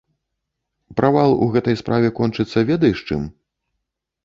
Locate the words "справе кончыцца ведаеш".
1.83-3.07